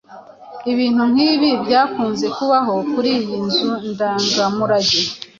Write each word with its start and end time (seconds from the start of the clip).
Ibintu 0.71 1.03
nk'ibi 1.11 1.49
byakunze 1.63 2.25
kubaho 2.37 2.73
kuri 2.91 3.09
iyi 3.19 3.37
nzu 3.45 3.69
ndangamurage 3.91 5.01